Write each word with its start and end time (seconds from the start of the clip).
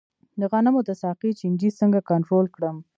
د 0.39 0.41
غنمو 0.51 0.81
د 0.85 0.89
ساقې 1.01 1.31
چینجی 1.39 1.69
څنګه 1.79 1.99
کنټرول 2.09 2.45
کړم؟ 2.55 2.77